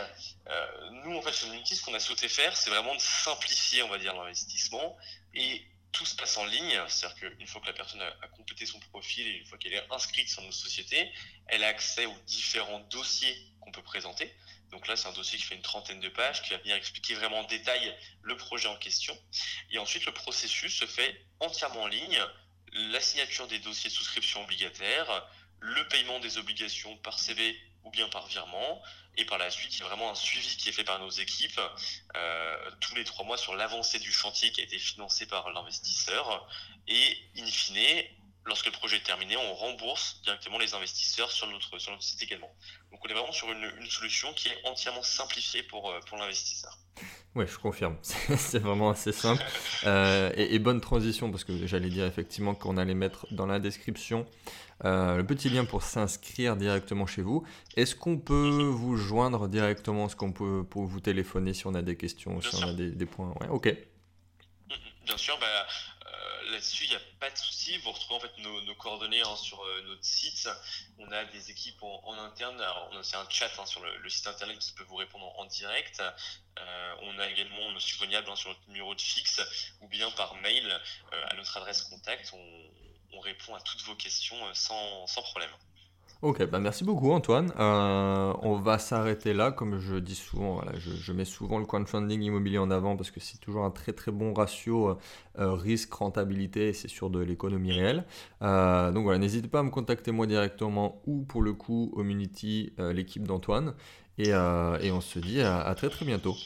Euh, 0.48 0.90
nous, 1.04 1.16
en 1.18 1.22
fait, 1.22 1.32
chez 1.32 1.46
Unity, 1.48 1.76
ce 1.76 1.82
qu'on 1.82 1.92
a 1.92 2.00
souhaité 2.00 2.28
faire, 2.28 2.56
c'est 2.56 2.70
vraiment 2.70 2.94
de 2.94 3.00
simplifier, 3.00 3.82
on 3.82 3.88
va 3.88 3.98
dire, 3.98 4.14
l'investissement. 4.14 4.96
Et 5.34 5.66
tout 5.92 6.06
se 6.06 6.16
passe 6.16 6.38
en 6.38 6.46
ligne, 6.46 6.80
c'est-à-dire 6.88 7.30
qu'une 7.36 7.46
fois 7.46 7.60
que 7.60 7.66
la 7.66 7.74
personne 7.74 8.00
a, 8.00 8.28
complété 8.28 8.64
son 8.64 8.80
profil 8.80 9.26
et 9.26 9.36
une 9.38 9.44
fois 9.44 9.58
qu'elle 9.58 9.74
est 9.74 9.86
inscrite 9.90 10.28
sur 10.28 10.42
nos 10.42 10.52
sociétés, 10.52 11.12
elle 11.46 11.62
a 11.62 11.68
accès 11.68 12.06
aux 12.06 12.18
différents 12.26 12.80
dossiers 12.90 13.36
qu'on 13.60 13.70
peut 13.70 13.82
présenter. 13.82 14.34
Donc 14.73 14.88
là, 14.88 14.97
c'est 14.97 15.07
un 15.07 15.12
dossier 15.12 15.38
qui 15.38 15.45
fait 15.45 15.55
une 15.55 15.62
trentaine 15.62 16.00
de 16.00 16.09
pages, 16.09 16.43
qui 16.43 16.50
va 16.50 16.59
venir 16.59 16.75
expliquer 16.75 17.14
vraiment 17.14 17.41
en 17.41 17.45
détail 17.45 17.95
le 18.23 18.37
projet 18.37 18.69
en 18.69 18.76
question. 18.76 19.17
Et 19.71 19.79
ensuite, 19.79 20.07
le 20.07 20.12
processus 20.12 20.75
se 20.75 20.87
fait 20.87 21.25
entièrement 21.41 21.83
en 21.83 21.87
ligne. 21.87 22.21
La 22.73 23.00
signature 23.00 23.47
des 23.49 23.59
dossiers 23.59 23.91
de 23.91 23.95
souscription 23.95 24.43
obligataires, 24.43 25.29
le 25.61 25.87
paiement 25.88 26.21
des 26.21 26.38
obligations 26.38 26.97
par 26.99 27.19
CV 27.19 27.57
ou 27.85 27.91
bien 27.91 28.09
par 28.09 28.26
virement. 28.26 28.83
Et 29.19 29.26
par 29.26 29.37
la 29.37 29.50
suite, 29.50 29.76
il 29.76 29.81
y 29.81 29.83
a 29.83 29.87
vraiment 29.88 30.11
un 30.11 30.14
suivi 30.14 30.57
qui 30.57 30.71
est 30.71 30.73
fait 30.73 30.85
par 30.85 30.99
nos 30.99 31.11
équipes 31.11 31.61
euh, 32.17 32.71
tous 32.81 32.95
les 32.95 33.05
trois 33.05 33.26
mois 33.26 33.37
sur 33.37 33.55
l'avancée 33.55 33.99
du 33.99 34.11
chantier 34.11 34.52
qui 34.52 34.62
a 34.62 34.64
été 34.64 34.79
financé 34.79 35.26
par 35.26 35.50
l'investisseur. 35.50 36.49
Et 36.88 37.19
in 37.37 37.47
fine, 37.47 38.05
lorsque 38.44 38.66
le 38.66 38.72
projet 38.72 38.96
est 38.96 39.04
terminé, 39.04 39.37
on 39.37 39.54
rembourse 39.54 40.20
directement 40.22 40.58
les 40.58 40.75
investisseurs 40.75 41.30
sur 41.30 41.46
notre, 41.49 41.78
sur 41.78 41.92
notre 41.92 42.02
site 42.02 42.22
également. 42.22 42.50
Donc 42.90 43.00
on 43.04 43.08
est 43.08 43.14
vraiment 43.14 43.32
sur 43.32 43.50
une, 43.50 43.72
une 43.80 43.90
solution 43.90 44.32
qui 44.34 44.49
est 44.49 44.58
entièrement 44.64 45.02
simplifiée 45.02 45.62
pour, 45.62 45.90
euh, 45.90 46.00
pour 46.08 46.18
l'investisseur. 46.18 46.78
Oui, 47.34 47.46
je 47.46 47.56
confirme. 47.56 47.96
C'est 48.02 48.58
vraiment 48.58 48.90
assez 48.90 49.12
simple. 49.12 49.42
Euh, 49.84 50.30
et, 50.37 50.61
bonne 50.61 50.80
transition, 50.80 51.32
parce 51.32 51.42
que 51.42 51.66
j'allais 51.66 51.88
dire 51.88 52.06
effectivement 52.06 52.54
qu'on 52.54 52.76
allait 52.76 52.94
mettre 52.94 53.26
dans 53.32 53.46
la 53.46 53.58
description 53.58 54.26
euh, 54.84 55.16
le 55.16 55.26
petit 55.26 55.49
lien 55.49 55.64
pour 55.64 55.82
s'inscrire 55.82 56.56
directement 56.56 57.04
chez 57.04 57.22
vous. 57.22 57.44
Est-ce 57.76 57.96
qu'on 57.96 58.16
peut 58.16 58.68
vous 58.70 58.96
joindre 58.96 59.49
directement? 59.49 60.06
Est-ce 60.06 60.14
qu'on 60.14 60.30
peut 60.30 60.62
pour 60.62 60.84
vous 60.84 61.00
téléphoner 61.00 61.52
si 61.52 61.66
on 61.66 61.75
a 61.75 61.82
des 61.82 61.96
questions, 61.96 62.40
si 62.40 62.54
on 62.54 62.68
a 62.68 62.72
des, 62.75 62.92
des 62.92 63.06
points? 63.06 63.34
Ouais, 63.40 63.49
Ok. 63.49 63.75
Bien 65.04 65.16
sûr, 65.16 65.37
bah, 65.40 65.66
là-dessus, 66.52 66.85
il 66.85 66.90
n'y 66.90 66.97
a 66.97 67.00
pas 67.18 67.30
de 67.30 67.37
souci. 67.37 67.76
Vous 67.78 67.90
retrouvez 67.90 68.16
en 68.16 68.21
fait 68.21 68.38
nos, 68.38 68.75
coordonnées 68.76 69.23
hein, 69.23 69.37
sur 69.37 69.62
euh, 69.62 69.82
notre 69.82 70.04
site. 70.04 70.49
On 70.99 71.11
a 71.11 71.25
des 71.25 71.50
équipes 71.50 71.82
en, 71.82 72.12
interne. 72.18 72.62
C'est 73.02 73.16
un 73.16 73.28
chat 73.28 73.50
hein, 73.59 73.66
sur 73.66 73.82
le, 73.82 74.09
site 74.09 74.26
internet 74.26 74.59
qui 74.59 74.73
peut 74.73 74.85
vous 74.85 74.97
répondre 74.97 75.26
en, 75.38 75.47
direct. 75.47 76.00
Euh, 76.59 76.94
on 77.02 77.18
a 77.18 77.28
également, 77.28 77.61
on 77.61 77.76
est 77.76 77.80
joignable 77.80 78.30
hein, 78.30 78.37
sur 78.37 78.50
notre 78.50 78.66
numéro 78.68 78.94
de 78.94 79.00
fixe 79.00 79.40
ou 79.80 79.88
bien 79.88 80.11
par 80.12 80.35
mail 80.37 80.66
euh, 81.12 81.26
à 81.28 81.35
notre 81.35 81.56
adresse 81.56 81.82
contact. 81.82 82.32
On, 82.32 83.21
répond 83.21 83.54
à 83.54 83.61
toutes 83.61 83.82
vos 83.82 83.94
questions 83.94 84.52
sans, 84.52 85.06
sans 85.06 85.23
problème. 85.23 85.50
Ok, 86.23 86.49
bah 86.49 86.61
merci 86.61 86.85
beaucoup 86.85 87.11
Antoine. 87.11 87.52
Euh, 87.59 88.32
on 88.42 88.54
va 88.54 88.78
s'arrêter 88.78 89.32
là, 89.35 89.50
comme 89.50 89.80
je 89.80 89.97
dis 89.97 90.14
souvent, 90.14 90.62
je, 90.78 91.12
mets 91.12 91.25
souvent 91.25 91.59
le 91.59 91.66
crowdfunding 91.66 92.23
immobilier 92.23 92.59
en 92.59 92.71
avant 92.71 92.97
parce 92.97 93.11
que 93.11 93.18
c'est 93.18 93.38
toujours 93.38 93.64
un 93.64 93.73
très 93.73 93.92
très 93.92 94.12
bon 94.12 94.32
ratio 94.32 94.90
euh, 94.90 94.94
euh, 95.40 95.54
risque-rentabilité 95.54 96.75
c'est 96.75 96.87
sur 96.87 97.11
de 97.11 97.18
l'économie 97.18 97.73
réelle. 97.73 98.04
donc 98.40 99.02
voilà, 99.02 99.18
n'hésitez 99.18 99.49
pas 99.49 99.61
à 99.61 99.62
me 99.64 99.71
contacter 99.71 100.12
moi 100.12 100.28
directement 100.28 101.02
ou 101.06 101.23
pour 101.23 101.42
le 101.42 101.54
coup 101.54 101.90
Community, 101.92 102.73
l'équipe 102.78 103.26
d'Antoine. 103.26 103.75
Et, 104.18 104.32
on 104.32 105.00
se 105.00 105.18
dit 105.18 105.40
à 105.40 105.75
très 105.75 105.88
très 105.88 106.04
bientôt. 106.04 106.37